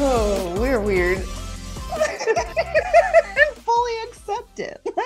oh, 0.00 0.54
we're 0.58 0.80
weird. 0.80 1.18
fully 3.64 3.92
accept 4.08 4.60
it. 4.60 4.80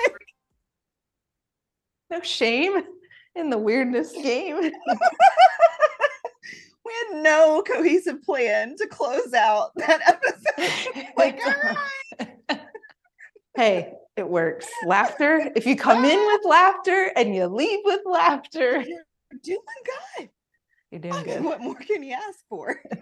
No 2.10 2.20
shame 2.20 2.82
in 3.34 3.48
the 3.48 3.56
weirdness 3.56 4.12
game. 4.12 4.56
we 4.60 4.70
had 7.08 7.22
no 7.22 7.62
cohesive 7.66 8.22
plan 8.22 8.76
to 8.76 8.86
close 8.86 9.32
out 9.32 9.70
that 9.76 10.00
episode. 10.06 11.06
like, 11.16 11.40
all 11.42 11.54
right. 12.50 12.60
hey, 13.56 13.94
it 14.16 14.28
works. 14.28 14.66
Laughter. 14.86 15.50
If 15.56 15.66
you 15.66 15.76
come 15.76 16.04
in 16.04 16.18
with 16.18 16.40
laughter 16.44 17.10
and 17.16 17.34
you 17.34 17.46
leave 17.46 17.80
with 17.84 18.00
laughter, 18.04 18.82
You're 18.82 19.40
doing 19.42 19.58
good. 20.18 20.28
you're 20.90 20.98
I 20.98 20.98
doing 20.98 21.14
mean, 21.14 21.24
good. 21.36 21.44
what 21.44 21.60
more 21.60 21.74
can 21.76 22.02
you 22.02 22.14
ask 22.14 22.40
for? 22.48 22.80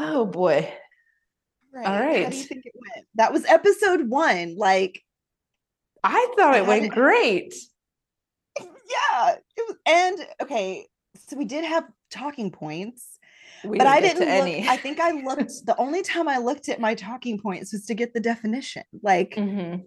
Oh 0.00 0.24
boy. 0.26 0.72
Right. 1.72 1.86
All 1.86 1.92
How 1.92 2.30
do 2.30 2.36
you 2.36 2.42
think 2.44 2.64
it 2.64 2.72
went? 2.74 3.06
That 3.16 3.32
was 3.32 3.44
episode 3.46 4.08
one. 4.08 4.56
Like, 4.56 5.02
I 6.04 6.32
thought 6.38 6.54
it 6.56 6.66
went 6.66 6.92
great. 6.92 7.52
yeah. 8.60 9.34
It 9.56 9.64
was, 9.68 9.76
and 9.86 10.26
okay, 10.40 10.86
so 11.26 11.36
we 11.36 11.44
did 11.44 11.64
have 11.64 11.84
talking 12.12 12.50
points, 12.52 13.17
We 13.64 13.78
but 13.78 13.86
I 13.86 14.00
didn't 14.00 14.20
look. 14.20 14.28
any. 14.28 14.68
I 14.68 14.76
think 14.76 15.00
I 15.00 15.10
looked. 15.12 15.52
the 15.66 15.74
only 15.78 16.02
time 16.02 16.28
I 16.28 16.38
looked 16.38 16.68
at 16.68 16.80
my 16.80 16.94
talking 16.94 17.38
points 17.38 17.72
was 17.72 17.84
to 17.86 17.94
get 17.94 18.14
the 18.14 18.20
definition. 18.20 18.82
Like, 19.02 19.34
Mhm. 19.36 19.84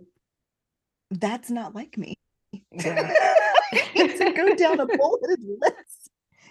that's 1.12 1.50
not 1.50 1.74
like 1.76 1.98
me. 1.98 2.16
Yeah. 2.72 3.14
To 3.72 4.34
go 4.36 4.54
down 4.56 4.80
a 4.80 4.86
bulleted 4.86 5.40
list. 5.62 6.10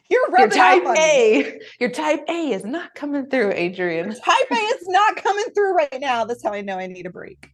You're 0.09 0.27
Your 0.39 0.49
type 0.49 0.85
on 0.87 0.95
me. 0.95 1.01
A. 1.45 1.61
Your 1.79 1.91
type 1.91 2.25
A 2.29 2.53
is 2.53 2.65
not 2.65 2.95
coming 2.95 3.27
through, 3.29 3.53
Adrian. 3.53 4.09
Type 4.11 4.51
A 4.51 4.55
is 4.55 4.89
not 4.89 5.17
coming 5.17 5.45
through 5.55 5.75
right 5.75 6.01
now. 6.01 6.25
That's 6.25 6.43
how 6.43 6.53
I 6.53 6.63
know 6.63 6.79
I 6.79 6.87
need 6.87 7.07
a 7.07 7.11
break. 7.11 7.49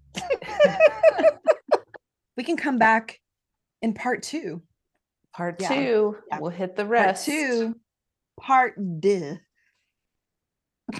we 2.36 2.44
can 2.44 2.56
come 2.56 2.78
back 2.78 3.20
in 3.82 3.92
part 3.94 4.22
two. 4.22 4.62
Part 5.34 5.60
Yeah. 5.60 5.68
two. 5.68 6.16
Yeah. 6.30 6.38
We'll 6.40 6.50
hit 6.50 6.76
the 6.76 6.86
rest. 6.86 7.26
Part 7.26 7.36
two. 7.38 7.74
Part 8.40 9.00
deux. 9.00 9.38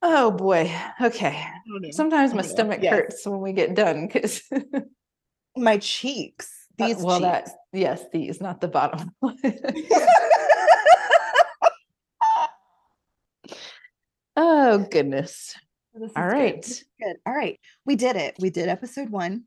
Oh 0.00 0.30
boy. 0.30 0.72
Okay. 1.00 1.44
Sometimes 1.90 2.32
my 2.32 2.42
stomach 2.42 2.80
Yes. 2.82 2.92
hurts 2.92 3.26
when 3.26 3.40
we 3.40 3.52
get 3.52 3.74
done 3.74 4.06
because 4.06 4.42
My 5.56 5.78
cheeks. 5.78 6.66
These 6.76 7.02
Uh, 7.02 7.06
well 7.06 7.18
cheeks. 7.18 7.50
that 7.50 7.50
yes, 7.72 8.04
these, 8.12 8.40
not 8.40 8.60
the 8.60 8.68
bottom. 8.68 9.10
oh 14.36 14.78
goodness. 14.90 15.54
Good. 15.96 16.10
right. 16.16 16.64
Is 16.64 16.84
Good. 17.02 17.16
All 17.26 17.34
right. 17.34 17.58
We 17.84 17.96
did 17.96 18.16
it. 18.16 18.36
We 18.38 18.50
did 18.50 18.68
episode 18.68 19.10
one 19.10 19.44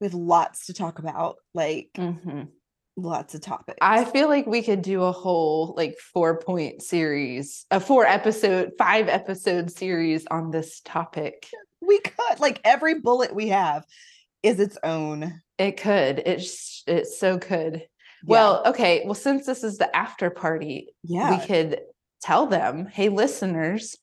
Mhm, 0.00 0.04
have 0.06 0.14
lots 0.14 0.66
to 0.66 0.74
talk 0.74 0.98
about, 0.98 1.36
like 1.54 1.90
mhm. 1.96 2.48
lots 2.96 3.34
of 3.34 3.40
topics. 3.40 3.78
I 3.80 4.04
feel 4.04 4.28
like 4.28 4.46
we 4.46 4.62
could 4.62 4.82
do 4.82 5.02
a 5.02 5.12
whole 5.12 5.74
like 5.76 5.96
four 5.98 6.38
point 6.38 6.82
series, 6.82 7.66
a 7.70 7.80
four 7.80 8.06
episode, 8.06 8.72
five 8.78 9.08
episode 9.08 9.70
series 9.70 10.26
on 10.30 10.50
this 10.50 10.80
topic. 10.80 11.46
we 11.80 12.00
could 12.00 12.40
like 12.40 12.60
every 12.64 12.94
bullet 13.00 13.34
we 13.34 13.48
have 13.48 13.84
is 14.42 14.60
its 14.60 14.78
own. 14.82 15.40
It 15.58 15.76
could. 15.76 16.22
It's 16.24 16.82
it 16.86 17.06
so 17.06 17.38
could. 17.38 17.74
Yeah. 17.74 18.26
Well, 18.26 18.62
okay. 18.66 19.02
Well, 19.04 19.14
since 19.14 19.46
this 19.46 19.62
is 19.62 19.78
the 19.78 19.94
after 19.94 20.30
party, 20.30 20.94
yeah. 21.04 21.30
we 21.30 21.46
could 21.46 21.80
tell 22.22 22.46
them, 22.46 22.86
hey, 22.86 23.08
listeners, 23.08 23.96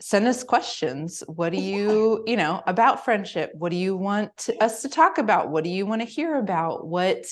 send 0.00 0.26
us 0.26 0.42
questions. 0.42 1.22
What 1.26 1.52
do 1.52 1.60
you, 1.60 2.24
you 2.26 2.36
know, 2.36 2.62
about 2.66 3.04
friendship? 3.04 3.50
What 3.54 3.70
do 3.70 3.76
you 3.76 3.96
want 3.96 4.36
to- 4.38 4.56
us 4.62 4.82
to 4.82 4.88
talk 4.88 5.18
about? 5.18 5.50
What 5.50 5.64
do 5.64 5.70
you 5.70 5.86
want 5.86 6.00
to 6.02 6.06
hear 6.06 6.36
about? 6.36 6.86
What, 6.86 7.26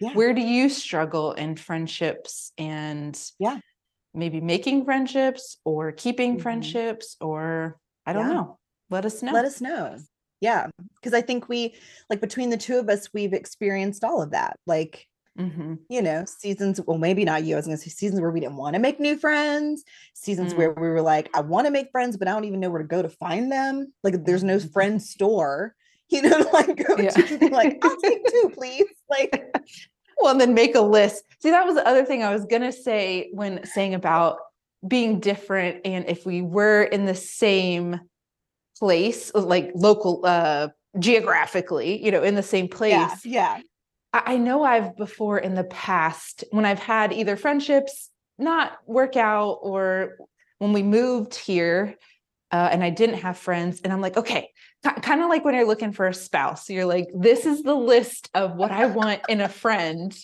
Yeah. 0.00 0.12
where 0.14 0.32
do 0.32 0.40
you 0.40 0.68
struggle 0.68 1.32
in 1.32 1.56
friendships 1.56 2.52
and 2.58 3.18
Yeah. 3.38 3.58
maybe 4.14 4.40
making 4.40 4.84
friendships 4.84 5.58
or 5.64 5.92
keeping 5.92 6.36
Mhm. 6.36 6.42
friendships 6.42 7.16
or 7.20 7.78
I 8.06 8.12
don't 8.12 8.28
Yeah. 8.28 8.34
know. 8.34 8.58
Let 8.90 9.04
us 9.04 9.22
know. 9.22 9.32
Let 9.32 9.44
us 9.44 9.60
know. 9.60 9.96
Yeah. 10.40 10.66
Because 10.96 11.14
I 11.14 11.20
think 11.20 11.48
we, 11.48 11.76
like, 12.10 12.20
between 12.20 12.50
the 12.50 12.56
two 12.56 12.78
of 12.78 12.88
us, 12.88 13.12
we've 13.14 13.32
experienced 13.32 14.02
all 14.02 14.20
of 14.20 14.32
that. 14.32 14.58
Like, 14.66 15.06
Mhm. 15.38 15.78
you 15.88 16.02
know, 16.02 16.24
seasons, 16.26 16.78
well, 16.86 16.98
maybe 16.98 17.24
not 17.24 17.44
you. 17.44 17.54
I 17.54 17.58
was 17.58 17.66
going 17.66 17.76
to 17.78 17.82
say 17.82 17.88
seasons 17.90 18.20
where 18.20 18.30
we 18.30 18.40
didn't 18.40 18.56
want 18.56 18.74
to 18.74 18.80
make 18.80 19.00
new 19.00 19.16
friends, 19.16 19.82
seasons 20.14 20.52
Mm. 20.52 20.56
where 20.58 20.70
we 20.72 20.88
were 20.88 21.00
like, 21.00 21.30
I 21.34 21.40
want 21.40 21.66
to 21.66 21.70
make 21.70 21.90
friends, 21.90 22.16
but 22.18 22.28
I 22.28 22.32
don't 22.32 22.44
even 22.44 22.60
know 22.60 22.68
where 22.70 22.82
to 22.82 22.86
go 22.88 23.00
to 23.00 23.08
find 23.08 23.50
them. 23.50 23.92
Like, 24.02 24.24
there's 24.24 24.44
no 24.44 24.56
Mhm. 24.58 24.72
friend 24.72 25.02
store, 25.02 25.74
you 26.10 26.20
know, 26.22 26.46
like 26.52 26.76
go 26.86 26.98
Yeah. 26.98 27.10
to 27.12 27.48
like, 27.50 27.78
I'll 27.82 27.96
take 27.96 28.26
two, 28.30 28.50
please. 28.54 28.84
Like, 29.08 29.44
Well, 30.20 30.32
and 30.32 30.40
then 30.40 30.52
make 30.54 30.74
a 30.74 30.80
list. 30.82 31.24
See, 31.40 31.50
that 31.50 31.64
was 31.66 31.74
the 31.76 31.86
other 31.88 32.04
thing 32.04 32.22
I 32.22 32.32
was 32.34 32.44
going 32.44 32.62
to 32.62 32.72
say 32.72 33.30
when 33.32 33.64
saying 33.64 33.94
about 33.94 34.38
being 34.86 35.18
different. 35.20 35.80
And 35.86 36.04
if 36.08 36.26
we 36.26 36.42
were 36.42 36.82
in 36.82 37.06
the 37.06 37.14
same 37.14 38.00
place, 38.78 39.32
like 39.34 39.72
local, 39.74 40.20
uh, 40.26 40.68
geographically, 40.98 42.04
you 42.04 42.10
know, 42.10 42.22
in 42.22 42.34
the 42.34 42.42
same 42.42 42.68
place, 42.68 42.92
yeah, 43.24 43.56
yeah. 43.56 43.60
I, 44.12 44.36
know 44.36 44.62
I've 44.62 44.96
before 44.96 45.38
in 45.38 45.54
the 45.54 45.64
past 45.64 46.44
when 46.50 46.66
I've 46.66 46.78
had 46.78 47.12
either 47.12 47.36
friendships 47.36 48.10
not 48.38 48.72
work 48.86 49.16
out 49.16 49.58
or 49.62 50.16
when 50.58 50.72
we 50.72 50.82
moved 50.82 51.34
here 51.34 51.96
uh, 52.52 52.68
and 52.70 52.84
I 52.84 52.90
didn't 52.90 53.20
have 53.20 53.38
friends, 53.38 53.80
and 53.82 53.92
I'm 53.92 54.02
like, 54.02 54.18
okay, 54.18 54.50
kind 54.82 55.22
of 55.22 55.30
like 55.30 55.42
when 55.42 55.54
you're 55.54 55.66
looking 55.66 55.92
for 55.92 56.06
a 56.06 56.14
spouse, 56.14 56.68
you're 56.68 56.84
like, 56.84 57.08
this 57.14 57.46
is 57.46 57.62
the 57.62 57.74
list 57.74 58.28
of 58.34 58.56
what 58.56 58.70
I 58.70 58.86
want 58.86 59.22
in 59.30 59.40
a 59.40 59.48
friend. 59.48 60.14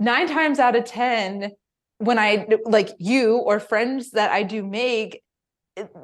Nine 0.00 0.26
times 0.26 0.58
out 0.58 0.74
of 0.74 0.84
10, 0.84 1.52
when 1.98 2.18
I 2.18 2.48
like 2.64 2.90
you 2.98 3.36
or 3.36 3.60
friends 3.60 4.10
that 4.10 4.32
I 4.32 4.42
do 4.42 4.64
make, 4.64 5.22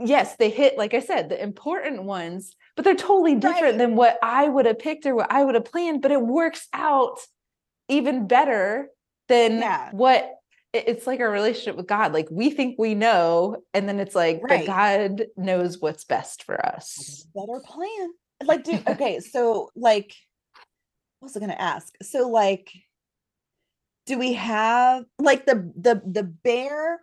yes, 0.05 0.37
they 0.37 0.51
hit, 0.51 0.77
like 0.77 0.95
I 0.95 1.01
said, 1.01 1.29
the 1.29 1.41
important 1.43 2.03
ones, 2.05 2.55
but 2.77 2.85
they're 2.85 2.95
totally 2.95 3.35
different 3.35 3.75
Right. 3.75 3.79
than 3.79 3.97
what 3.97 4.19
I 4.23 4.49
would 4.49 4.67
have 4.67 4.79
picked 4.79 5.07
or 5.07 5.15
what 5.15 5.31
I 5.31 5.45
would 5.45 5.55
have 5.55 5.65
planned, 5.65 6.03
but 6.03 6.11
it 6.11 6.21
works 6.21 6.69
out 6.73 7.21
even 7.89 8.27
better 8.27 8.91
than 9.29 9.59
Yeah. 9.59 9.91
what 9.93 10.37
it's 10.73 11.05
like 11.05 11.19
our 11.19 11.31
relationship 11.31 11.75
with 11.77 11.89
God. 11.89 12.13
Like 12.13 12.29
we 12.31 12.51
think 12.51 12.79
we 12.79 12.95
know, 12.95 13.63
and 13.75 13.89
then 13.89 13.99
it's 13.99 14.15
like, 14.15 14.41
Right. 14.43 14.65
but 14.65 14.67
God 14.67 15.27
knows 15.37 15.81
what's 15.81 16.05
best 16.05 16.45
for 16.45 16.65
us. 16.65 17.27
better 17.35 17.61
plan. 17.65 18.13
Like, 18.45 18.63
do 18.65 18.79
okay, 18.89 19.19
so 19.35 19.71
like 19.75 20.15
what 21.19 21.27
was 21.27 21.37
I 21.37 21.41
gonna 21.41 21.53
ask? 21.55 21.93
So 22.03 22.29
like 22.29 22.73
do 24.07 24.19
we 24.19 24.33
have 24.33 25.05
like 25.19 25.45
the 25.47 25.71
the 25.77 26.01
the 26.07 26.23
bare 26.25 27.01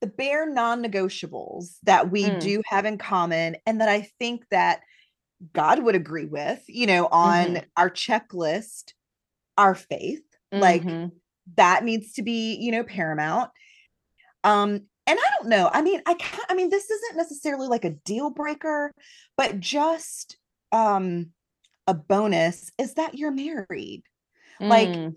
the 0.00 0.06
bare 0.06 0.48
non-negotiables 0.48 1.78
that 1.84 2.10
we 2.10 2.30
Mm. 2.30 2.38
do 2.38 2.62
have 2.66 2.84
in 2.84 2.98
common 2.98 3.56
and 3.66 3.80
that 3.80 3.88
I 3.88 4.02
think 4.02 4.44
that 4.50 4.80
God 5.54 5.82
would 5.84 5.96
agree 5.96 6.26
with, 6.26 6.64
you 6.68 6.86
know, 6.86 7.08
on 7.12 7.58
Mhm. 7.58 7.68
our 7.76 7.90
checklist, 7.90 8.94
our 9.58 9.74
faith, 9.74 10.22
like 10.56 10.84
Mhm. 10.84 11.20
that 11.56 11.84
needs 11.84 12.12
to 12.14 12.22
be, 12.22 12.56
you 12.56 12.72
know, 12.72 12.84
paramount. 12.84 13.50
Um, 14.44 14.86
and 15.06 15.18
I 15.18 15.30
don't 15.38 15.48
know. 15.48 15.70
I 15.72 15.82
mean, 15.82 16.02
I 16.06 16.14
can't, 16.14 16.44
I 16.50 16.54
mean, 16.54 16.70
this 16.70 16.90
isn't 16.90 17.16
necessarily 17.16 17.68
like 17.68 17.84
a 17.84 17.90
deal 17.90 18.30
breaker, 18.30 18.92
but 19.36 19.60
just 19.60 20.38
um 20.72 21.32
a 21.88 21.94
bonus 21.94 22.70
is 22.78 22.94
that 22.94 23.16
you're 23.16 23.32
married, 23.32 24.02
like 24.68 25.00
Mm. 25.00 25.16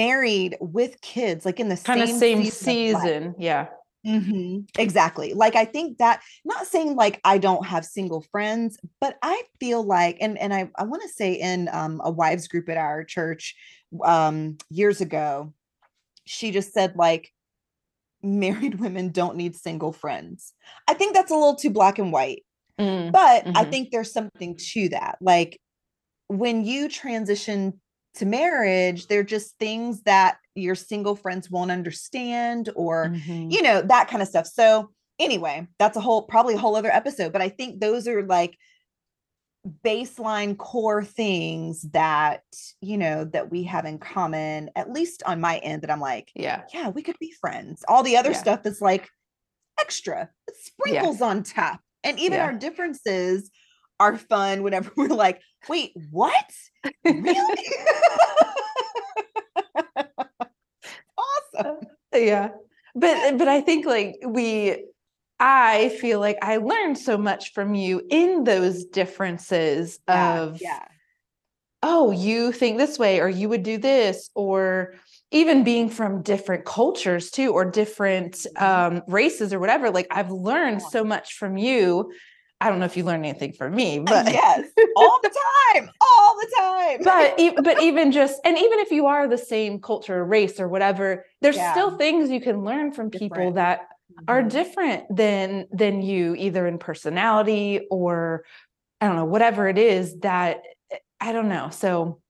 married 0.00 0.56
with 0.60 1.00
kids, 1.02 1.46
like 1.46 1.60
in 1.60 1.68
the 1.70 1.76
kind 1.84 2.02
of 2.02 2.08
same 2.10 2.20
same 2.20 2.44
season 2.44 2.78
season. 2.84 3.34
Yeah. 3.38 3.68
Mhm, 4.08 4.66
Exactly. 4.78 5.34
Like 5.34 5.54
I 5.54 5.66
think 5.66 5.98
that 5.98 6.22
not 6.44 6.66
saying 6.66 6.96
like 6.96 7.20
I 7.24 7.36
don't 7.36 7.66
have 7.66 7.84
single 7.84 8.22
friends, 8.22 8.78
but 9.00 9.18
I 9.22 9.42
feel 9.60 9.82
like 9.82 10.16
and 10.20 10.38
and 10.38 10.54
I 10.54 10.70
I 10.76 10.84
want 10.84 11.02
to 11.02 11.08
say 11.08 11.34
in 11.34 11.68
um 11.72 12.00
a 12.04 12.10
wives 12.10 12.48
group 12.48 12.68
at 12.70 12.78
our 12.78 13.04
church 13.04 13.54
um 14.04 14.56
years 14.70 15.00
ago, 15.02 15.52
she 16.26 16.52
just 16.52 16.72
said 16.74 16.96
like 16.96 17.32
married 18.22 18.80
women 18.80 19.10
don't 19.10 19.36
need 19.36 19.56
single 19.56 19.92
friends. 19.92 20.54
I 20.88 20.94
think 20.94 21.14
that's 21.14 21.30
a 21.30 21.34
little 21.36 21.56
too 21.56 21.70
black 21.70 21.98
and 21.98 22.12
white, 22.12 22.44
Mm. 22.78 23.12
but 23.12 23.48
I 23.54 23.64
Mhm. 23.64 23.72
think 23.72 23.90
there's 23.90 24.12
something 24.12 24.56
to 24.72 24.90
that. 24.90 25.18
Like 25.20 25.60
when 26.28 26.64
you 26.64 26.88
transition 26.88 27.80
to 28.18 28.26
marriage, 28.26 29.06
they're 29.06 29.22
just 29.24 29.58
things 29.58 30.02
that 30.02 30.38
your 30.54 30.74
single 30.74 31.16
friends 31.16 31.50
won't 31.50 31.70
understand 31.70 32.68
or 32.76 33.08
Mhm. 33.08 33.50
you 33.50 33.62
know 33.62 33.80
that 33.82 34.08
kind 34.08 34.22
of 34.22 34.28
stuff 34.28 34.46
so 34.46 34.90
anyway, 35.20 35.66
that's 35.80 35.96
a 35.96 36.00
whole 36.00 36.22
probably 36.22 36.54
a 36.54 36.58
whole 36.58 36.76
other 36.76 36.90
episode, 36.92 37.32
but 37.32 37.42
I 37.42 37.48
think 37.48 37.80
those 37.80 38.06
are 38.06 38.22
like 38.24 38.56
baseline 39.84 40.56
core 40.56 41.04
things 41.04 41.82
that 41.92 42.42
you 42.80 42.96
know 42.96 43.24
that 43.24 43.50
we 43.50 43.64
have 43.64 43.84
in 43.84 43.98
common 43.98 44.70
at 44.76 44.90
least 44.92 45.22
on 45.26 45.40
my 45.40 45.58
end 45.58 45.82
that 45.82 45.90
i'm 45.90 46.00
like 46.00 46.30
Yeah. 46.34 46.62
yeah 46.72 46.88
we 46.88 47.02
could 47.02 47.18
be 47.18 47.32
friends 47.40 47.84
all 47.88 48.02
the 48.02 48.16
other 48.16 48.30
Yeah. 48.30 48.36
stuff 48.38 48.64
is 48.64 48.80
like 48.80 49.08
extra 49.80 50.30
it's 50.46 50.66
sprinkles 50.66 51.20
on 51.20 51.42
top 51.42 51.80
and 52.04 52.18
even 52.18 52.38
Yeah. 52.38 52.44
our 52.46 52.52
differences 52.54 53.50
are 54.00 54.16
fun 54.16 54.62
whenever 54.62 54.90
we're 54.96 55.08
like 55.08 55.40
wait 55.68 55.92
what 56.10 56.52
really 57.04 57.64
awesome 61.54 61.78
Yeah. 62.14 62.50
But 62.94 63.38
but 63.38 63.48
I 63.48 63.60
think 63.60 63.86
like 63.86 64.16
we 64.26 64.84
I 65.40 65.90
feel 66.00 66.18
like 66.18 66.38
I 66.42 66.56
learned 66.56 66.98
so 66.98 67.16
much 67.16 67.52
from 67.52 67.74
you 67.74 68.02
in 68.10 68.44
those 68.44 68.84
differences 68.84 70.00
yeah, 70.08 70.40
of 70.40 70.60
yeah 70.60 70.84
oh, 71.82 72.10
you 72.10 72.50
think 72.52 72.76
this 72.76 72.98
way, 72.98 73.20
or 73.20 73.28
you 73.28 73.48
would 73.48 73.62
do 73.62 73.78
this, 73.78 74.30
or 74.34 74.94
even 75.30 75.62
being 75.62 75.88
from 75.88 76.22
different 76.22 76.64
cultures 76.64 77.30
too, 77.30 77.52
or 77.52 77.64
different 77.64 78.46
Mhm. 78.56 78.62
um, 78.62 79.02
races 79.06 79.52
or 79.52 79.60
whatever. 79.60 79.90
Like 79.90 80.08
I've 80.10 80.30
learned 80.30 80.82
so 80.82 81.04
much 81.04 81.34
from 81.34 81.56
you. 81.56 82.10
I 82.60 82.68
don't 82.68 82.78
know 82.80 82.86
if 82.86 82.96
you 82.96 83.04
learned 83.04 83.24
anything 83.24 83.52
from 83.52 83.74
me, 83.74 83.98
but 84.00 84.30
yes 84.32 84.68
all 84.96 85.20
the 85.22 85.30
time 85.74 85.90
all 86.00 86.36
the 86.40 86.56
time 86.58 86.98
but 87.04 87.64
but 87.64 87.80
even 87.82 88.10
just 88.12 88.40
and 88.44 88.56
even 88.58 88.78
if 88.80 88.90
you 88.90 89.06
are 89.06 89.28
the 89.28 89.38
same 89.38 89.80
culture 89.80 90.24
race 90.24 90.58
or 90.58 90.68
whatever, 90.68 91.24
there's 91.40 91.56
Yeah. 91.56 91.72
still 91.72 91.96
things 91.98 92.30
you 92.30 92.40
can 92.40 92.64
learn 92.64 92.92
from 92.92 93.10
people 93.10 93.52
Different. 93.52 93.54
that 93.56 93.88
are 94.26 94.42
Mhm. 94.42 94.50
different 94.50 95.16
than 95.16 95.66
than 95.72 96.02
you, 96.02 96.34
either 96.36 96.66
in 96.66 96.78
personality 96.78 97.86
or 97.90 98.44
I 99.00 99.06
don't 99.06 99.16
know, 99.16 99.24
whatever 99.26 99.68
it 99.68 99.78
is 99.78 100.18
that 100.20 100.62
eh, 100.90 100.96
I 101.20 101.32
don't 101.32 101.48
know. 101.48 101.70
So 101.70 102.20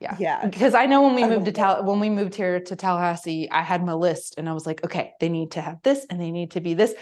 yeah. 0.00 0.16
yeah 0.18 0.44
Because 0.44 0.74
I 0.74 0.86
know 0.86 1.02
when 1.02 1.14
we 1.14 1.24
moved 1.24 1.46
to 1.46 1.52
Tal 1.52 1.84
when 1.84 2.00
we 2.00 2.10
moved 2.10 2.34
here 2.34 2.60
to 2.60 2.76
Tallahassee, 2.76 3.50
I 3.50 3.62
had 3.62 3.84
my 3.84 3.94
list 3.94 4.34
and 4.36 4.48
I 4.48 4.52
was 4.52 4.66
like, 4.66 4.84
okay, 4.84 5.12
they 5.20 5.28
need 5.28 5.52
to 5.52 5.60
have 5.62 5.80
this 5.82 6.04
and 6.10 6.20
they 6.20 6.30
need 6.30 6.50
to 6.52 6.60
be 6.60 6.74
this. 6.74 6.94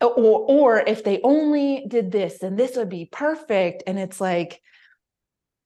Or 0.00 0.10
or 0.16 0.78
if 0.80 1.02
they 1.02 1.20
only 1.24 1.84
did 1.88 2.12
this, 2.12 2.38
then 2.38 2.56
this 2.56 2.76
would 2.76 2.88
be 2.88 3.08
perfect. 3.10 3.82
And 3.86 3.98
it's 3.98 4.20
like, 4.20 4.60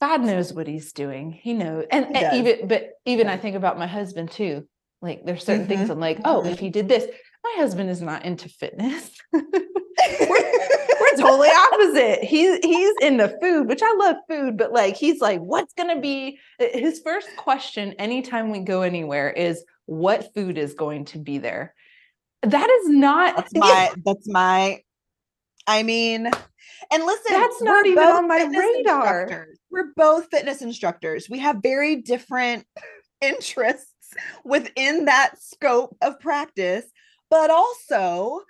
God 0.00 0.23
knows 0.23 0.52
what 0.52 0.67
he's 0.67 0.93
doing. 0.93 1.31
He 1.32 1.52
knows. 1.52 1.84
And, 1.90 2.17
He 2.17 2.25
and 2.25 2.34
even 2.34 2.67
but 2.69 2.90
even 3.05 3.29
I 3.29 3.37
think 3.37 3.56
about 3.56 3.79
my 3.79 3.87
husband 3.87 4.31
too. 4.31 4.67
Like 5.00 5.25
there's 5.25 5.44
certain 5.44 5.67
things 5.67 5.88
Mhm, 5.88 5.93
I'm 5.93 6.00
like, 6.00 6.20
oh, 6.25 6.44
if 6.46 6.58
he 6.58 6.70
did 6.70 6.88
this, 6.88 7.06
my 7.44 7.55
husband 7.56 7.90
is 7.90 8.00
not 8.00 8.25
into 8.25 8.49
fitness. 8.49 9.11
We're 9.32 9.43
totally 11.17 11.49
opposite. 11.50 12.25
He's 12.25 12.58
he's 12.64 12.94
into 13.00 13.29
food, 13.40 13.69
which 13.69 13.82
I 13.82 13.94
love 13.94 14.17
food, 14.29 14.56
but 14.56 14.73
like 14.73 14.96
he's 14.96 15.20
like, 15.20 15.40
what's 15.40 15.75
gonna 15.75 16.00
be 16.00 16.38
uh, 16.61 16.67
his 16.73 17.00
first 17.05 17.29
question 17.37 17.93
anytime 17.99 18.50
we 18.50 18.61
go 18.61 18.82
anywhere 18.82 19.31
is 19.31 19.64
what 19.87 20.32
food 20.34 20.56
is 20.56 20.75
going 20.75 21.05
to 21.06 21.19
be 21.19 21.38
there? 21.38 21.75
That 22.43 22.69
is 22.69 22.89
not 22.89 23.37
That's 23.37 23.53
yeah, 23.55 23.61
my 23.61 23.93
that's 24.05 24.29
my 24.29 24.83
I 25.67 25.83
mean, 25.83 26.27
and 26.27 27.05
listen, 27.05 27.33
That's 27.33 27.62
not 27.62 27.87
even 27.87 28.03
on 28.03 28.29
my 28.29 28.44
radar. 28.44 29.47
We're 29.71 29.93
both 29.97 30.29
fitness 30.31 30.61
instructors. 30.61 31.31
We 31.31 31.39
have 31.39 31.59
very 31.62 31.97
different 31.97 32.67
interests 33.21 33.87
within 34.44 35.06
that 35.06 35.41
scope 35.41 35.97
of 36.03 36.21
practice, 36.21 36.85
but 37.31 37.50
also 37.50 38.41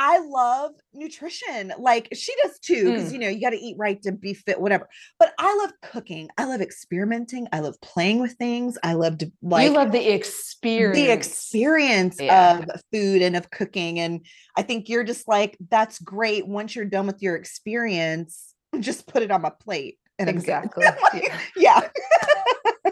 I 0.00 0.20
love 0.20 0.70
nutrition. 0.94 1.72
Like 1.76 2.08
she 2.14 2.32
does 2.44 2.58
too, 2.60 2.84
because 2.92 3.08
Mm. 3.10 3.12
you 3.12 3.18
know, 3.18 3.28
you 3.28 3.40
got 3.40 3.50
to 3.50 3.56
eat 3.58 3.74
right 3.78 4.00
to 4.02 4.12
be 4.12 4.32
fit, 4.32 4.60
whatever. 4.60 4.88
But 5.18 5.32
I 5.38 5.56
love 5.56 5.72
cooking. 5.82 6.28
I 6.38 6.44
love 6.44 6.60
experimenting. 6.60 7.48
I 7.52 7.58
love 7.58 7.74
playing 7.80 8.20
with 8.20 8.34
things. 8.34 8.78
I 8.84 8.92
love 8.92 9.18
to 9.18 9.32
like 9.42 9.64
you 9.66 9.72
love 9.74 9.90
the 9.90 10.14
experience. 10.14 10.96
the 10.96 11.10
experience 11.12 12.20
Yeah. 12.20 12.60
of 12.60 12.80
food 12.92 13.22
and 13.22 13.34
of 13.36 13.50
cooking. 13.50 13.98
And 13.98 14.24
I 14.56 14.62
think 14.62 14.88
you're 14.88 15.02
just 15.02 15.26
like, 15.26 15.58
that's 15.68 15.98
great. 15.98 16.46
Once 16.46 16.76
you're 16.76 16.84
done 16.84 17.08
with 17.08 17.20
your 17.20 17.34
experience, 17.34 18.54
just 18.78 19.08
put 19.08 19.24
it 19.24 19.32
on 19.32 19.42
my 19.42 19.50
plate. 19.50 19.98
And. 20.20 20.28
Exactly. 20.30 20.84
Like, 20.84 21.24
Yeah. 21.24 21.40
yeah. 21.56 21.88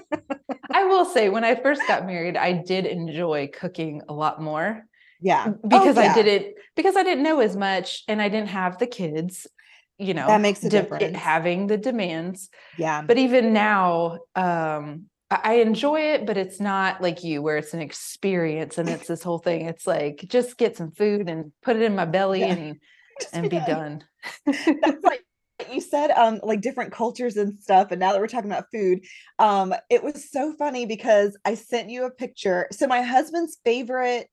I 0.72 0.84
will 0.84 1.04
say 1.04 1.28
when 1.28 1.44
I 1.44 1.54
first 1.54 1.82
got 1.86 2.04
married, 2.04 2.36
I 2.36 2.52
did 2.52 2.84
enjoy 2.84 3.48
cooking 3.56 4.02
a 4.08 4.12
lot 4.12 4.42
more 4.42 4.84
Yeah. 5.20 5.48
because 5.66 5.96
Oh, 5.96 6.00
I 6.02 6.12
didn't 6.14 6.54
because 6.74 6.96
I 6.96 7.02
didn't 7.02 7.24
know 7.24 7.40
as 7.40 7.56
much 7.56 8.02
and 8.08 8.20
I 8.20 8.28
didn't 8.28 8.48
have 8.50 8.78
the 8.78 8.86
kids, 8.86 9.46
you 9.98 10.14
know, 10.14 10.26
That 10.26 10.40
makes 10.40 10.62
a 10.64 10.68
de- 10.68 10.78
it- 10.78 10.82
difference. 10.82 11.16
having 11.16 11.66
the 11.68 11.76
demands. 11.78 12.48
Yeah. 12.78 13.02
But 13.02 13.18
even 13.18 13.52
now, 13.52 14.18
um, 14.34 15.06
I 15.30 15.54
enjoy 15.54 16.00
it, 16.12 16.26
but 16.26 16.36
it's 16.36 16.60
not 16.60 17.02
like 17.02 17.24
you 17.24 17.42
where 17.42 17.56
it's 17.56 17.74
an 17.74 17.80
experience 17.80 18.78
and 18.78 18.88
it's 18.88 19.08
this 19.08 19.22
whole 19.22 19.38
thing. 19.38 19.62
It's 19.66 19.86
like 19.86 20.24
just 20.28 20.56
get 20.56 20.76
some 20.76 20.92
food 20.92 21.28
and 21.28 21.50
put 21.62 21.76
it 21.76 21.82
in 21.82 21.96
my 21.96 22.04
belly 22.04 22.40
Yeah. 22.40 22.52
and 22.54 22.76
Just 23.20 23.34
and 23.34 23.48
be 23.48 23.58
done. 23.58 24.04
That's 24.46 25.02
like 25.02 25.22
you 25.72 25.80
said 25.80 26.10
um 26.10 26.38
like 26.42 26.60
different 26.60 26.92
cultures 26.92 27.36
and 27.38 27.58
stuff 27.60 27.90
and 27.90 27.98
now 27.98 28.12
that 28.12 28.20
we're 28.20 28.26
talking 28.28 28.50
about 28.52 28.66
food 28.70 29.00
um 29.38 29.74
it 29.88 30.04
was 30.04 30.30
so 30.30 30.52
funny 30.58 30.84
because 30.84 31.36
i 31.46 31.54
sent 31.54 31.88
you 31.88 32.04
a 32.04 32.10
picture 32.10 32.68
so 32.70 32.86
my 32.86 33.00
husband's 33.00 33.56
favorite 33.64 34.28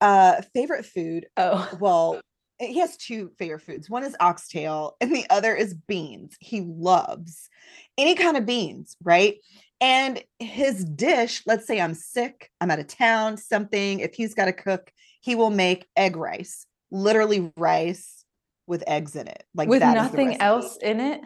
uh 0.00 0.42
favorite 0.54 0.86
food 0.86 1.26
Oh, 1.36 1.68
well 1.80 2.20
he 2.58 2.78
has 2.78 2.96
two 2.98 3.30
favorite 3.38 3.62
foods. 3.62 3.88
One 3.88 4.04
is 4.04 4.14
oxtail 4.20 4.96
and 5.00 5.14
the 5.14 5.24
other 5.30 5.54
is 5.54 5.72
beans. 5.72 6.36
He 6.40 6.60
loves 6.60 7.48
any 7.96 8.14
kind 8.14 8.36
of 8.36 8.44
beans 8.44 8.96
right? 9.02 9.36
And 9.80 10.22
his 10.38 10.84
dish 10.84 11.42
let's 11.46 11.66
say 11.66 11.80
i'm 11.80 11.94
sick 11.94 12.50
i'm 12.60 12.70
out 12.70 12.78
of 12.78 12.86
town 12.86 13.38
something 13.38 14.00
if 14.00 14.12
he's 14.14 14.34
got 14.34 14.44
to 14.44 14.52
cook 14.52 14.92
he 15.22 15.34
will 15.34 15.50
make 15.50 15.86
egg 15.96 16.16
rice 16.16 16.66
literally 16.90 17.50
rice 17.56 18.24
with 18.66 18.84
eggs 18.86 19.16
in 19.16 19.26
it. 19.26 19.42
Like 19.54 19.68
with 19.68 19.82
nothing 19.82 20.40
else 20.40 20.76
in 20.82 21.00
it. 21.00 21.20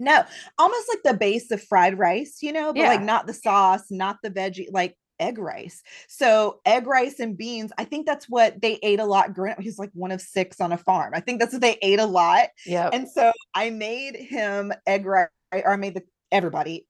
no 0.00 0.24
almost 0.58 0.88
like 0.88 1.02
the 1.04 1.18
base 1.18 1.50
of 1.50 1.62
fried 1.62 1.98
rice 1.98 2.38
you 2.42 2.52
know 2.52 2.72
but 2.72 2.82
like 2.82 3.02
not 3.02 3.26
the 3.26 3.34
sauce 3.34 3.84
not 3.90 4.16
the 4.22 4.30
veggie 4.30 4.66
like 4.70 4.96
egg 5.22 5.38
rice. 5.38 5.82
So 6.08 6.60
egg 6.66 6.86
rice 6.86 7.20
and 7.20 7.36
beans 7.36 7.72
i 7.78 7.84
think 7.84 8.06
that's 8.06 8.28
what 8.28 8.60
they 8.60 8.78
ate 8.82 9.00
a 9.00 9.04
lot 9.04 9.34
growing 9.34 9.52
up. 9.52 9.60
He's 9.60 9.78
like 9.78 9.90
one 9.94 10.10
of 10.10 10.20
six 10.20 10.60
on 10.60 10.72
a 10.72 10.76
farm. 10.78 11.12
I 11.14 11.20
think 11.20 11.40
that's 11.40 11.52
what 11.52 11.62
they 11.62 11.78
ate 11.80 12.00
a 12.00 12.06
lot. 12.06 12.48
Yeah. 12.66 12.90
and 12.92 13.08
so 13.08 13.32
i 13.54 13.70
made 13.70 14.16
him 14.16 14.72
egg 14.86 15.06
rice 15.06 15.28
or 15.52 15.72
i 15.72 15.76
made 15.76 15.94
the 15.94 16.02
everybody 16.30 16.86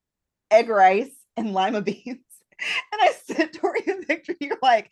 egg 0.50 0.68
rice 0.68 1.14
and 1.36 1.52
lima 1.52 1.82
beans. 1.88 2.00
And 2.06 3.00
i 3.00 3.12
sent 3.26 3.52
tori 3.54 3.80
a 3.86 4.06
picture 4.06 4.34
you're 4.40 4.58
like 4.62 4.90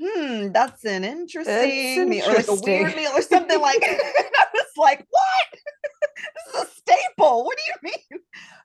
hmm 0.00 0.50
that's 0.52 0.84
an 0.84 1.04
interesting 1.04 2.08
meal 2.08 2.24
or 2.26 2.34
like 2.34 2.48
a 2.48 2.54
weird 2.54 2.96
meal 2.96 3.12
or 3.14 3.22
something 3.22 3.60
like 3.60 3.82
and 3.88 4.00
i 4.42 4.46
was 4.54 4.72
like 4.76 5.06
what? 5.10 5.60
This 6.34 6.54
is 6.54 6.68
a 6.68 6.74
staple. 6.80 7.44
What 7.44 7.56
do 7.56 7.62
you 7.68 7.92
mean? 7.92 8.20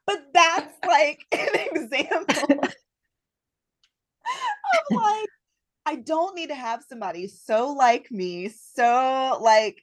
But 0.05 0.19
that's 0.33 0.73
like 0.87 1.25
an 1.31 1.47
example 1.75 2.61
of 4.91 4.97
like 4.97 5.29
i 5.85 5.95
don't 5.95 6.35
need 6.35 6.47
to 6.49 6.55
have 6.55 6.83
somebody 6.87 7.27
so 7.27 7.71
like 7.71 8.11
me 8.11 8.49
so 8.49 9.37
like 9.41 9.81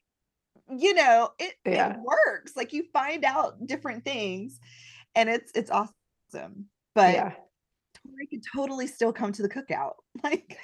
you 0.76 0.94
know 0.94 1.30
it, 1.38 1.54
Yeah. 1.66 1.94
it 1.94 2.00
works 2.00 2.56
like 2.56 2.72
you 2.72 2.84
find 2.92 3.24
out 3.24 3.66
different 3.66 4.04
things 4.04 4.58
and 5.14 5.28
it's 5.28 5.52
it's 5.54 5.70
awesome 5.70 6.66
but 6.94 7.14
yeah. 7.14 7.32
Tori 8.02 8.26
could 8.30 8.42
totally 8.54 8.86
still 8.86 9.12
come 9.12 9.32
to 9.32 9.42
the 9.42 9.48
cookout 9.48 9.94
like 10.24 10.58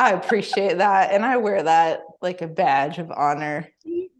I 0.00 0.12
appreciate 0.12 0.78
that. 0.78 1.10
And 1.12 1.24
I 1.24 1.38
wear 1.38 1.60
that 1.60 2.02
like 2.22 2.40
a 2.40 2.46
badge 2.46 2.98
of 2.98 3.10
honor. 3.10 3.68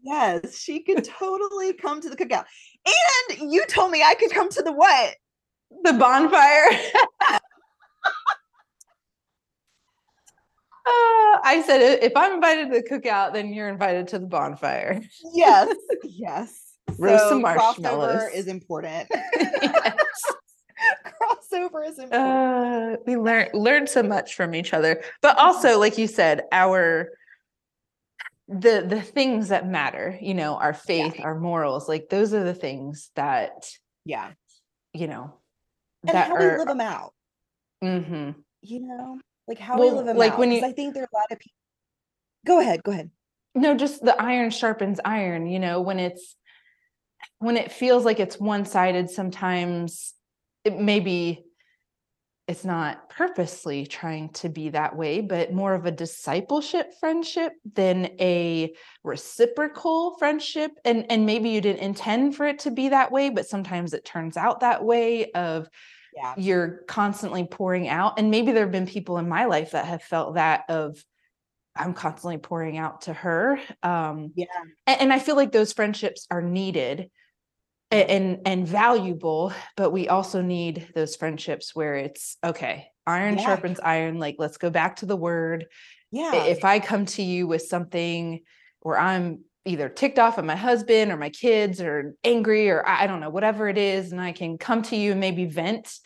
yes 0.03 0.59
she 0.59 0.81
could 0.81 1.05
totally 1.05 1.71
come 1.73 2.01
to 2.01 2.09
the 2.09 2.17
cookout 2.17 2.43
and 3.39 3.51
you 3.51 3.65
told 3.67 3.89
me 3.91 4.03
i 4.03 4.13
could 4.15 4.31
come 4.31 4.49
to 4.49 4.61
the 4.61 4.71
what 4.73 5.15
The 5.83 5.93
bonfire. 5.93 6.69
Uh, 10.85 11.38
I 11.49 11.61
said, 11.61 11.81
if 12.03 12.13
I'm 12.15 12.33
invited 12.33 12.71
to 12.71 12.81
the 12.81 12.83
cookout, 12.89 13.33
then 13.33 13.53
you're 13.53 13.69
invited 13.69 14.07
to 14.09 14.19
the 14.19 14.27
bonfire. 14.27 15.01
yes 15.33 15.75
yes 16.03 16.65
Roast 16.97 17.29
some 17.29 17.43
crossover 17.43 17.55
marshmallows. 17.55 18.33
is 18.33 18.47
important 18.47 19.07
Yes. 19.11 19.95
crossover 21.21 21.87
is 21.87 21.99
important 21.99 22.13
Uh, 22.13 22.97
we 23.05 23.15
learned 23.17 23.49
learned 23.53 23.89
so 23.89 24.01
much 24.01 24.35
from 24.35 24.55
each 24.55 24.73
other, 24.73 25.03
but 25.21 25.37
also, 25.37 25.77
like 25.79 25.97
you 25.97 26.07
said, 26.07 26.43
our 26.51 27.09
the 28.47 28.83
the 28.87 29.01
things 29.01 29.49
that 29.49 29.67
matter. 29.67 30.17
You 30.21 30.33
know, 30.33 30.55
our 30.55 30.73
faith, 30.73 31.19
our 31.21 31.37
morals. 31.39 31.87
Like 31.89 32.09
those 32.09 32.33
are 32.33 32.43
the 32.43 32.53
things 32.53 33.11
that 33.15 33.69
yeah 34.05 34.31
you 34.93 35.07
know 35.07 35.33
and 36.07 36.15
that 36.15 36.29
how 36.29 36.35
are. 36.35 36.39
we 36.39 36.57
live 36.57 36.67
them 36.67 36.81
out 36.81 37.13
Mm-hmm. 37.83 38.31
you 38.61 38.79
know 38.81 39.19
like 39.49 39.57
how 39.59 39.77
we 39.79 39.89
live 39.89 40.05
them 40.05 40.15
like 40.15 40.33
out? 40.33 40.39
when 40.39 40.51
you- 40.51 40.63
i 40.63 40.71
think 40.71 40.93
there 40.93 41.03
are 41.03 41.09
a 41.11 41.17
lot 41.17 41.31
of 41.31 41.39
people 41.39 41.57
go 42.45 42.59
ahead 42.61 42.81
go 42.83 42.91
ahead. 42.91 43.09
No 43.55 43.75
just 43.75 44.01
the 44.01 44.19
iron 44.21 44.51
sharpens 44.51 44.99
iron 45.03 45.47
you 45.47 45.59
know 45.59 45.81
when 45.81 45.99
it's 45.99 46.35
when 47.39 47.57
it 47.57 47.71
feels 47.71 48.05
like 48.05 48.19
it's 48.19 48.39
one-sided 48.39 49.09
sometimes 49.09 50.13
it 50.63 50.79
maybe 50.79 51.43
it's 52.47 52.63
not 52.63 53.09
purposely 53.09 53.85
trying 53.85 54.29
to 54.29 54.49
be 54.49 54.69
that 54.69 54.95
way 54.95 55.19
but 55.21 55.51
more 55.51 55.73
of 55.73 55.85
a 55.85 55.91
discipleship 55.91 56.93
friendship 56.99 57.53
than 57.73 58.11
a 58.19 58.73
reciprocal 59.03 60.17
friendship. 60.17 60.71
And 60.85 61.05
and 61.11 61.25
maybe 61.25 61.49
you 61.49 61.61
didn't 61.61 61.81
intend 61.81 62.35
for 62.35 62.45
it 62.45 62.59
to 62.59 62.71
be 62.71 62.89
that 62.89 63.11
way 63.11 63.29
but 63.29 63.47
sometimes 63.47 63.93
it 63.93 64.05
turns 64.05 64.37
out 64.37 64.59
that 64.61 64.83
way 64.83 65.31
of 65.31 65.67
yeah. 66.19 66.33
you're 66.37 66.81
constantly 66.87 67.45
pouring 67.45 67.87
out 67.87 68.19
and 68.19 68.29
maybe 68.29 68.51
there 68.51 68.63
have 68.63 68.71
been 68.71 68.85
people 68.85 69.17
in 69.17 69.27
my 69.29 69.45
life 69.45 69.71
that 69.71 69.85
have 69.85 70.03
felt 70.03 70.35
that 70.35 70.65
of 70.69 71.03
i'm 71.75 71.93
constantly 71.93 72.37
pouring 72.37 72.77
out 72.77 73.01
to 73.01 73.13
her 73.13 73.59
um 73.83 74.31
yeah. 74.35 74.45
and, 74.85 75.01
and 75.01 75.13
i 75.13 75.19
feel 75.19 75.35
like 75.35 75.51
those 75.51 75.71
friendships 75.73 76.27
are 76.29 76.41
needed 76.41 77.09
and 77.91 78.39
and 78.45 78.67
valuable 78.67 79.51
but 79.75 79.91
we 79.91 80.07
also 80.07 80.41
need 80.41 80.87
those 80.93 81.15
friendships 81.15 81.75
where 81.75 81.95
it's 81.95 82.37
okay 82.43 82.87
iron 83.07 83.37
Yeah. 83.37 83.45
sharpens 83.45 83.79
iron 83.79 84.19
like 84.19 84.35
let's 84.37 84.57
go 84.57 84.69
back 84.69 84.97
to 84.97 85.07
the 85.07 85.15
word. 85.15 85.65
Yeah. 86.11 86.45
if 86.45 86.63
i 86.63 86.79
come 86.79 87.05
to 87.07 87.23
you 87.23 87.47
with 87.47 87.63
something 87.63 88.41
where 88.81 88.99
i'm 88.99 89.39
either 89.69 89.87
ticked 89.87 90.19
off 90.19 90.37
at 90.37 90.45
my 90.45 90.55
husband 90.55 91.11
or 91.11 91.17
my 91.17 91.29
kids 91.29 91.79
or 91.79 92.15
angry 92.23 92.69
or 92.69 92.87
i 92.87 93.05
don't 93.07 93.19
know 93.21 93.29
whatever 93.29 93.69
it 93.69 93.77
is 93.77 94.11
and 94.11 94.19
i 94.19 94.31
can 94.31 94.57
come 94.57 94.81
to 94.81 94.95
you 94.95 95.11
and 95.11 95.19
maybe 95.19 95.45
vent 95.45 95.99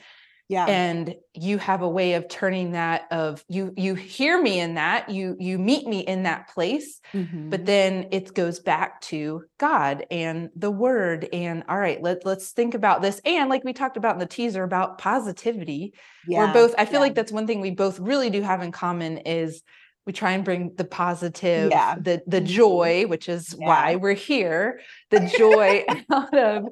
yeah 0.49 0.65
and 0.65 1.15
you 1.33 1.57
have 1.57 1.81
a 1.81 1.87
way 1.87 2.15
of 2.15 2.27
turning 2.27 2.73
that 2.73 3.03
of 3.11 3.43
you 3.47 3.73
you 3.77 3.95
hear 3.95 4.41
me 4.41 4.59
in 4.59 4.73
that 4.75 5.09
you 5.09 5.37
you 5.39 5.57
meet 5.57 5.87
me 5.87 5.99
in 6.01 6.23
that 6.23 6.49
place 6.49 6.99
Mhm. 7.13 7.49
but 7.49 7.65
then 7.65 8.09
it 8.11 8.33
goes 8.33 8.59
back 8.59 8.99
to 9.01 9.45
god 9.57 10.05
and 10.11 10.49
the 10.55 10.69
word 10.71 11.29
and 11.31 11.63
all 11.69 11.79
right 11.79 12.01
let, 12.03 12.25
let's 12.25 12.51
think 12.51 12.73
about 12.73 13.01
this 13.01 13.21
and 13.23 13.49
like 13.49 13.63
we 13.63 13.71
talked 13.71 13.95
about 13.95 14.15
in 14.15 14.19
the 14.19 14.25
teaser 14.25 14.63
about 14.63 14.97
positivity 14.97 15.93
yeah 16.27 16.39
we're 16.39 16.53
both 16.53 16.75
i 16.77 16.83
feel 16.83 16.95
yeah. 16.95 16.99
like 16.99 17.15
that's 17.15 17.31
one 17.31 17.47
thing 17.47 17.61
we 17.61 17.71
both 17.71 17.97
really 17.99 18.29
do 18.29 18.41
have 18.41 18.61
in 18.61 18.71
common 18.73 19.19
is 19.19 19.63
we 20.05 20.13
try 20.13 20.31
and 20.31 20.43
bring 20.43 20.73
the 20.75 20.83
positive 20.85 21.71
Yeah. 21.71 21.95
the 21.99 22.21
the 22.27 22.41
Mhm. 22.41 22.45
joy 22.45 23.05
which 23.07 23.29
is 23.29 23.55
Yeah. 23.57 23.67
why 23.67 23.95
we're 23.95 24.13
here 24.13 24.81
the 25.09 25.21
joy 25.21 25.85
out 26.11 26.37
of 26.37 26.65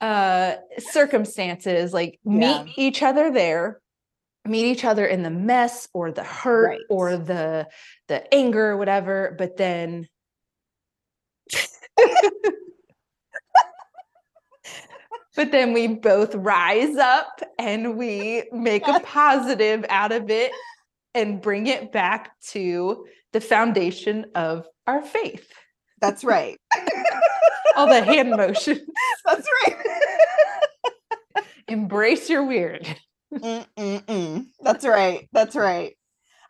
uh 0.00 0.56
circumstances 0.78 1.92
like 1.92 2.18
Yeah. 2.24 2.62
meet 2.64 2.72
each 2.78 3.02
other 3.02 3.30
there 3.30 3.80
meet 4.44 4.66
each 4.66 4.84
other 4.84 5.06
in 5.06 5.22
the 5.22 5.30
mess 5.30 5.88
or 5.94 6.10
the 6.10 6.24
hurt 6.24 6.68
Right. 6.68 6.80
or 6.90 7.16
the 7.16 7.68
the 8.08 8.32
anger 8.34 8.70
or 8.70 8.76
whatever 8.76 9.34
but 9.38 9.56
then 9.56 10.08
but 15.36 15.50
then 15.50 15.72
we 15.72 15.86
both 15.88 16.34
rise 16.34 16.96
up 16.96 17.40
and 17.58 17.96
we 17.96 18.44
make 18.52 18.86
a 18.88 19.00
positive 19.00 19.84
out 19.88 20.12
of 20.12 20.30
it 20.30 20.52
and 21.14 21.40
bring 21.40 21.66
it 21.66 21.92
back 21.92 22.38
to 22.40 23.06
the 23.32 23.40
foundation 23.40 24.26
of 24.34 24.66
our 24.86 25.02
faith 25.02 25.52
that's 26.00 26.24
right 26.24 26.58
all 27.76 27.86
the 27.86 28.02
hand 28.02 28.30
motions 28.30 28.80
that's 29.24 29.48
right 29.66 29.76
embrace 31.68 32.28
your 32.28 32.44
weird 32.44 32.86
Mm-mm-mm. 33.32 34.46
That's 34.60 34.84
right. 34.84 35.28
That's 35.32 35.56
right. 35.56 35.96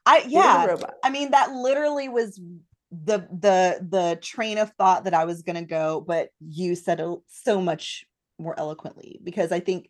I 0.05 0.25
yeah. 0.27 0.77
I 1.03 1.11
mean 1.11 1.31
that 1.31 1.53
literally 1.53 2.09
was 2.09 2.41
the 2.91 3.21
the 3.31 3.87
the 3.89 4.19
train 4.21 4.59
of 4.59 4.73
thought 4.73 5.05
that 5.05 5.15
I 5.15 5.25
was 5.25 5.43
going 5.43 5.57
to 5.57 5.65
go, 5.65 6.01
but 6.01 6.31
you 6.41 6.75
said 6.75 7.01
it 7.01 7.19
so 7.29 7.61
much 7.61 8.05
more 8.39 8.59
eloquently 8.59 9.21
because 9.23 9.53
I 9.53 9.61
think 9.61 9.89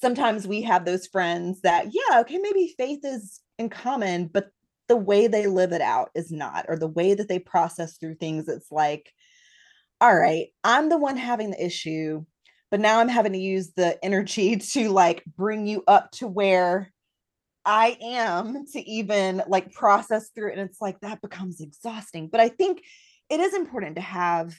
sometimes 0.00 0.46
we 0.46 0.62
have 0.62 0.84
those 0.84 1.06
friends 1.06 1.60
that 1.62 1.86
yeah, 1.92 2.20
okay, 2.20 2.38
maybe 2.38 2.74
faith 2.76 3.00
is 3.04 3.40
in 3.58 3.68
common, 3.68 4.26
but 4.26 4.50
the 4.88 4.96
way 4.96 5.26
they 5.26 5.46
live 5.46 5.72
it 5.72 5.82
out 5.82 6.10
is 6.14 6.32
not 6.32 6.64
or 6.68 6.76
the 6.78 6.86
way 6.86 7.14
that 7.14 7.28
they 7.28 7.38
process 7.38 7.98
through 7.98 8.14
things 8.14 8.48
it's 8.48 8.72
like 8.72 9.12
all 10.00 10.14
right, 10.14 10.48
I'm 10.62 10.88
the 10.88 10.98
one 10.98 11.16
having 11.16 11.50
the 11.50 11.64
issue 11.64 12.24
but 12.70 12.80
now 12.80 13.00
I'm 13.00 13.08
having 13.08 13.32
to 13.32 13.38
use 13.38 13.72
the 13.72 14.02
energy 14.04 14.56
to 14.72 14.90
like 14.90 15.24
bring 15.36 15.66
you 15.66 15.82
up 15.86 16.10
to 16.12 16.26
where 16.26 16.92
I 17.64 17.98
am 18.00 18.64
to 18.72 18.80
even 18.90 19.42
like 19.46 19.72
process 19.72 20.30
through 20.34 20.50
it. 20.50 20.58
And 20.58 20.68
it's 20.68 20.80
like 20.80 21.00
that 21.00 21.20
becomes 21.20 21.60
exhausting. 21.60 22.28
But 22.28 22.40
I 22.40 22.48
think 22.48 22.82
it 23.28 23.40
is 23.40 23.54
important 23.54 23.96
to 23.96 24.02
have 24.02 24.54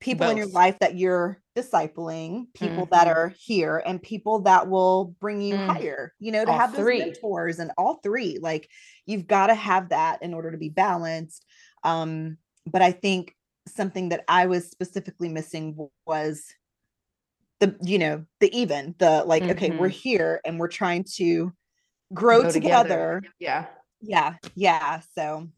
people 0.00 0.28
in 0.28 0.36
your 0.36 0.46
life 0.48 0.78
that 0.80 0.96
you're 0.96 1.40
discipling, 1.56 2.52
people 2.54 2.86
that 2.92 3.06
Mhm. 3.06 3.16
are 3.16 3.28
here, 3.38 3.82
and 3.86 4.02
people 4.02 4.40
that 4.40 4.68
will 4.68 5.16
bring 5.20 5.40
you 5.40 5.56
Mm. 5.56 5.66
higher, 5.68 6.14
you 6.18 6.30
know, 6.32 6.44
to 6.44 6.52
All 6.52 6.58
have 6.58 6.72
those 6.72 6.84
three. 6.84 6.98
mentors 7.00 7.58
and 7.58 7.72
all 7.78 7.94
three. 8.02 8.38
Like 8.38 8.68
you've 9.06 9.26
got 9.26 9.48
to 9.48 9.54
have 9.54 9.88
that 9.90 10.22
in 10.22 10.34
order 10.34 10.50
to 10.50 10.58
be 10.58 10.68
balanced. 10.68 11.44
Um, 11.84 12.38
but 12.66 12.82
I 12.82 12.92
think 12.92 13.34
something 13.68 14.10
that 14.10 14.24
I 14.28 14.46
was 14.46 14.70
specifically 14.70 15.28
missing 15.28 15.88
was 16.06 16.44
the 17.60 17.76
you 17.82 17.98
know 17.98 18.24
the 18.40 18.54
even 18.56 18.94
the 18.98 19.24
like 19.24 19.50
okay 19.50 19.70
we're 19.70 19.88
Mhm. 19.88 19.92
here 19.92 20.40
and 20.44 20.58
we're 20.58 20.68
trying 20.68 21.04
to 21.16 21.52
grow 22.14 22.44
Go 22.44 22.50
together. 22.52 23.22
yeah 23.38 23.66
yeah 24.00 24.36
yeah 24.54 25.00
so 25.14 25.48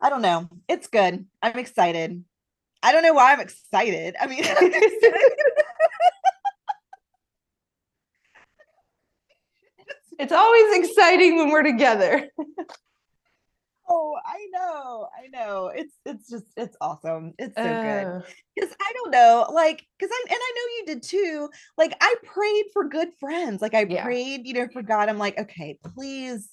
i 0.00 0.10
don't 0.10 0.22
know 0.22 0.48
it's 0.68 0.88
good 0.88 1.26
i'm 1.42 1.58
excited 1.58 2.24
i 2.86 2.92
don't 2.92 3.02
know 3.02 3.12
why 3.12 3.32
i'm 3.32 3.40
excited 3.40 4.14
i 4.20 4.26
mean 4.26 4.44
it's 10.18 10.32
always 10.32 10.76
exciting 10.78 11.36
when 11.36 11.50
we're 11.50 11.62
together 11.62 12.28
oh 13.88 14.16
i 14.24 14.46
know 14.52 15.08
i 15.16 15.26
know 15.28 15.68
it's 15.68 15.94
it's 16.04 16.28
just 16.30 16.44
it's 16.56 16.76
awesome 16.80 17.32
it's 17.38 17.54
so 17.56 17.78
good 17.82 18.06
Uh, 18.06 18.20
because 18.56 18.74
I 18.80 18.92
don't 18.94 19.10
know, 19.10 19.46
like, 19.52 19.84
because 19.98 20.10
I 20.10 20.24
and 20.30 20.38
I 20.40 20.52
know 20.56 20.62
you 20.78 20.86
did 20.86 21.02
too. 21.02 21.50
Like, 21.76 21.94
I 22.00 22.14
prayed 22.24 22.64
for 22.72 22.88
good 22.88 23.08
friends. 23.20 23.60
Like, 23.60 23.74
I 23.74 23.84
Yeah. 23.86 24.02
prayed, 24.02 24.46
you 24.46 24.54
know, 24.54 24.66
for 24.72 24.80
God. 24.80 25.10
I'm 25.10 25.18
like, 25.18 25.38
okay, 25.38 25.78
please, 25.94 26.48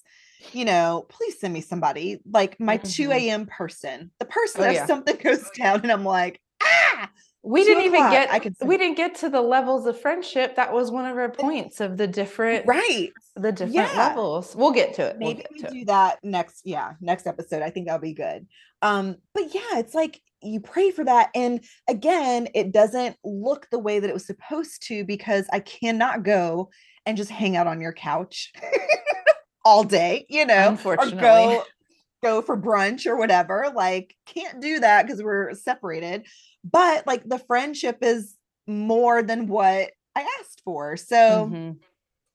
you 0.52 0.64
know, 0.64 1.06
please 1.08 1.38
send 1.40 1.54
me 1.54 1.60
somebody 1.60 2.20
like 2.30 2.58
my 2.60 2.76
2 2.76 3.08
Mhm. 3.08 3.14
a.m. 3.14 3.46
person, 3.46 4.10
the 4.18 4.24
person 4.26 4.62
Oh, 4.62 4.68
if 4.68 4.74
yeah. 4.74 4.86
something 4.86 5.16
goes 5.16 5.48
down, 5.56 5.80
and 5.82 5.90
I'm 5.92 6.04
like, 6.04 6.40
ah, 6.62 7.10
we 7.42 7.62
didn't 7.64 7.84
even 7.84 8.08
get 8.10 8.30
I 8.32 8.38
can 8.38 8.54
we 8.64 8.78
didn't 8.78 8.96
get 8.96 9.16
to 9.16 9.28
the 9.28 9.42
levels 9.42 9.84
of 9.86 10.00
friendship 10.00 10.56
that 10.56 10.72
was 10.72 10.90
one 10.90 11.04
of 11.04 11.16
our 11.18 11.28
points 11.28 11.80
of 11.80 11.98
the 11.98 12.06
different 12.06 12.66
right. 12.66 13.10
the 13.36 13.52
different 13.52 13.74
Yeah. 13.92 14.08
levels 14.08 14.56
we'll 14.56 14.70
get 14.72 14.94
to 14.94 15.02
it 15.08 15.16
we'll 15.18 15.34
Maybe 15.34 15.44
we 15.52 15.60
to 15.60 15.76
it. 15.76 15.86
that 15.88 16.20
next, 16.24 16.62
yeah, 16.64 16.94
next 17.02 17.26
episode. 17.26 17.60
I 17.62 17.68
think 17.68 17.86
that'll 17.86 18.00
be 18.00 18.14
good. 18.14 18.46
Um, 18.80 19.16
but 19.34 19.54
yeah, 19.54 19.78
it's 19.78 19.94
like 19.94 20.22
you 20.40 20.60
pray 20.60 20.90
for 20.90 21.04
that, 21.04 21.30
and 21.34 21.62
again, 21.88 22.48
it 22.54 22.70
doesn't 22.72 23.16
look 23.24 23.68
the 23.70 23.78
way 23.78 23.98
that 23.98 24.08
it 24.08 24.14
was 24.14 24.26
supposed 24.26 24.82
to 24.88 25.04
because 25.04 25.46
I 25.52 25.60
cannot 25.60 26.22
go 26.22 26.70
and 27.06 27.16
just 27.16 27.30
hang 27.30 27.56
out 27.56 27.66
on 27.66 27.80
your 27.82 27.92
couch 27.92 28.52
all 29.64 29.84
day, 29.84 30.26
you 30.28 30.44
know, 30.46 30.78
or 30.84 30.96
go 31.10 31.64
go 32.22 32.42
for 32.42 32.56
brunch 32.56 33.06
or 33.06 33.16
whatever. 33.16 33.72
Like, 33.74 34.14
can't 34.26 34.60
do 34.60 34.80
that 34.80 35.06
because 35.06 35.22
we're 35.22 35.54
separated. 35.54 36.26
But 36.64 37.06
like 37.06 37.22
the 37.28 37.38
friendship 37.38 37.98
is 38.02 38.36
more 38.66 39.22
than 39.22 39.46
what 39.46 39.90
I 40.16 40.26
asked 40.40 40.62
for. 40.64 40.96
So 40.96 41.16
Mhm. 41.52 41.76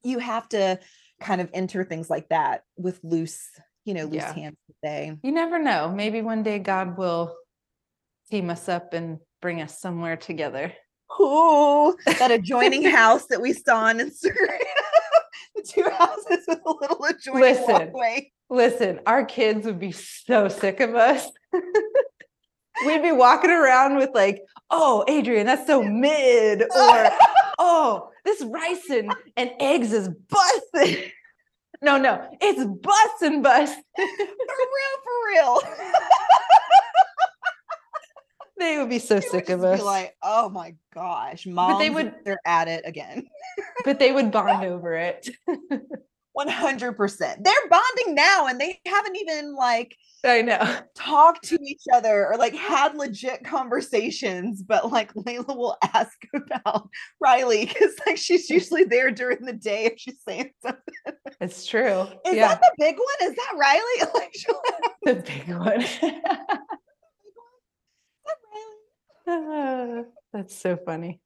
you 0.04 0.20
have 0.20 0.48
to 0.50 0.80
kind 1.20 1.42
of 1.42 1.50
enter 1.54 1.84
things 1.84 2.10
like 2.10 2.30
that 2.30 2.64
with 2.78 3.00
loose, 3.04 3.50
you 3.86 3.94
know, 3.94 4.04
loose 4.06 4.16
Yeah. 4.16 4.34
hands 4.34 4.58
to 4.68 4.74
say. 4.84 5.18
you 5.24 5.32
never 5.32 5.60
know 5.60 5.90
maybe 5.94 6.22
one 6.22 6.44
day 6.44 6.60
god 6.60 6.98
will 6.98 7.36
team 8.32 8.50
us 8.50 8.70
up 8.70 8.94
and 8.94 9.20
bring 9.42 9.62
us 9.62 9.80
somewhere 9.82 10.16
together 10.16 10.72
Ooh, 11.20 11.96
that 12.06 12.32
adjoining 12.40 12.84
house 12.84 13.26
that 13.26 13.42
we 13.42 13.52
saw 13.54 13.86
on 13.86 13.98
Instagram. 14.00 14.60
Two 15.62 15.90
houses 15.90 16.46
with 16.48 16.60
a 16.66 16.72
little 16.72 17.06
adjoining 17.06 17.42
Listen. 17.42 17.66
walkway. 17.68 18.32
Listen, 18.50 19.00
our 19.06 19.26
kids 19.26 19.66
would 19.66 19.80
be 19.80 19.92
so 19.92 20.48
sick 20.48 20.80
of 20.80 20.96
us. 20.96 21.30
We'd 22.86 23.04
be 23.04 23.12
walking 23.12 23.50
around 23.50 23.98
with 23.98 24.12
like, 24.14 24.42
oh, 24.70 25.04
Adrian, 25.08 25.46
that's 25.46 25.68
so 25.68 25.84
mid, 25.84 26.62
or 26.62 27.10
oh, 27.60 28.10
this 28.24 28.42
rice 28.42 28.90
and, 28.90 29.14
and 29.36 29.52
eggs 29.60 29.92
is 29.92 30.10
busted. 30.30 31.12
No, 31.82 31.98
no, 31.98 32.26
it's 32.42 32.64
bust 32.64 33.22
and 33.22 33.42
bust. 33.42 33.78
for 33.96 34.06
real, 34.06 34.96
for 35.04 35.28
real. 35.28 35.62
They 38.60 38.78
would 38.78 38.90
be 38.90 39.00
so 39.00 39.16
They 39.16 39.28
sick 39.28 39.50
of 39.50 39.64
us, 39.64 39.82
like, 39.82 40.16
oh 40.22 40.50
my 40.50 40.76
gosh, 40.94 41.46
mom. 41.46 41.74
But 41.74 41.80
they 41.80 41.90
would- 41.90 42.14
they're 42.26 42.42
at 42.46 42.68
it 42.68 42.84
again. 42.86 43.28
but 43.86 44.00
they 44.00 44.12
would 44.12 44.32
bond 44.32 44.66
over 44.66 44.94
it. 44.96 45.30
100%. 46.38 47.20
They're 47.44 47.70
bonding 47.70 48.16
now 48.16 48.48
and 48.48 48.60
they 48.60 48.80
haven't 48.86 49.18
even 49.18 49.56
like 49.56 49.96
I 50.24 50.42
know. 50.42 50.80
talked 50.96 51.46
to 51.46 51.58
each 51.64 51.84
other 51.94 52.28
or 52.28 52.38
like 52.38 52.54
had 52.54 52.96
legit 52.96 53.44
conversations, 53.44 54.62
but 54.62 54.92
like 54.92 55.14
Layla 55.14 55.56
will 55.56 55.78
ask 55.94 56.18
about 56.34 56.90
Riley 57.20 57.66
because 57.66 57.94
like 58.06 58.18
she's 58.18 58.50
usually 58.50 58.84
there 58.84 59.12
during 59.12 59.46
the 59.46 59.54
day 59.54 59.86
if 59.86 59.94
she's 59.98 60.22
saying 60.28 60.52
something. 60.62 60.94
It's 61.42 61.66
true. 61.66 62.02
Is 62.26 62.36
yeah. 62.36 62.50
that 62.50 62.62
the 62.62 62.72
big 62.78 62.96
one? 62.98 63.30
Is 63.30 63.36
that 63.36 63.54
Riley? 63.58 64.12
Like, 64.14 64.36
the 65.04 65.16
big 65.16 65.56
one? 65.58 66.60
"Is? 69.30 70.06
That's 70.34 70.56
so 70.56 70.78
funny. 70.78 71.20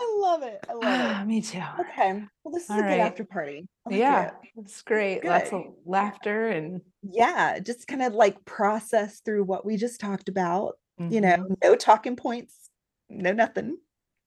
I 0.00 0.16
love 0.20 0.42
it. 0.42 0.60
I 0.68 0.72
love 0.74 1.20
it. 1.22 1.26
me 1.26 1.40
too. 1.40 1.62
Okay. 1.80 2.22
Well, 2.44 2.52
this 2.54 2.64
is 2.64 2.70
All 2.70 2.78
a 2.78 2.82
right. 2.82 2.90
good 2.90 3.00
after 3.00 3.24
party. 3.24 3.68
Like 3.84 3.98
Yeah, 3.98 4.26
it. 4.28 4.32
it's 4.56 4.82
great. 4.82 5.24
Lots 5.24 5.52
of 5.52 5.62
laughter 5.84 6.48
and 6.48 6.82
Yeah. 7.02 7.58
Just 7.58 7.86
kind 7.88 8.02
of 8.02 8.14
like 8.14 8.44
process 8.44 9.20
through 9.20 9.44
what 9.44 9.64
we 9.64 9.76
just 9.76 10.00
talked 10.00 10.28
about. 10.28 10.78
You 10.98 11.20
know, 11.20 11.36
Mhm. 11.36 11.56
no 11.62 11.74
talking 11.76 12.16
points, 12.16 12.70
no 13.08 13.32
nothing. 13.32 13.78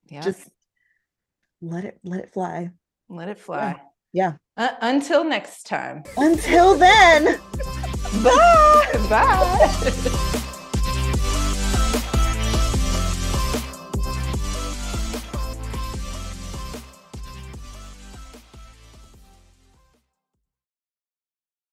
yeah, 0.07 0.21
Just 0.21 0.49
let 1.61 1.83
it 1.85 1.99
let 2.03 2.21
it 2.21 2.31
fly. 2.33 2.71
let 3.09 3.27
it 3.29 3.39
fly. 3.39 3.81
Yeah. 4.13 4.33
Uh, 4.57 4.69
until 4.81 5.23
next 5.25 5.63
time. 5.67 6.03
Until 6.17 6.75
then, 6.75 7.25
bye. 8.23 9.07
Bye. 9.09 10.37